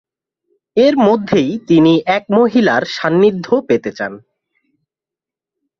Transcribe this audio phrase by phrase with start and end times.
[0.77, 4.13] এর মধ্যেই তিনি এক মহিলার সান্নিধ্য পেতে চান।